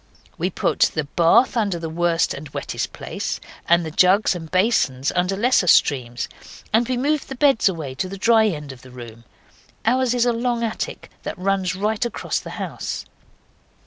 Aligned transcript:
We 0.35 0.49
put 0.49 0.89
the 0.95 1.03
bath 1.03 1.55
under 1.55 1.77
the 1.77 1.87
worst 1.87 2.33
and 2.33 2.49
wettest 2.49 2.91
place, 2.91 3.39
and 3.69 3.85
the 3.85 3.91
jugs 3.91 4.33
and 4.33 4.49
basins 4.49 5.11
under 5.15 5.37
lesser 5.37 5.67
streams, 5.67 6.27
and 6.73 6.89
we 6.89 6.97
moved 6.97 7.29
the 7.29 7.35
beds 7.35 7.69
away 7.69 7.93
to 7.93 8.09
the 8.09 8.17
dry 8.17 8.47
end 8.47 8.71
of 8.71 8.81
the 8.81 8.89
room. 8.89 9.25
Ours 9.85 10.15
is 10.15 10.25
a 10.25 10.33
long 10.33 10.63
attic 10.63 11.11
that 11.21 11.37
runs 11.37 11.75
right 11.75 12.03
across 12.03 12.39
the 12.39 12.49
house. 12.57 13.05